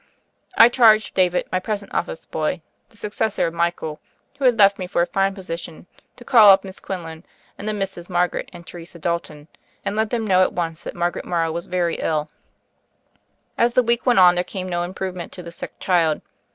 [0.57, 3.99] I charged David, my present office boy, the successor of Michael,
[4.39, 5.85] who had left me for a fine position,
[6.15, 7.23] to call up Miss Quinlan
[7.55, 9.47] and the Misses Margaret and Teresa Dalton,
[9.85, 12.01] and let them know at once that Margaret Morrow was very
[13.59, 16.23] As the week went on there came no improve ment to the sick child.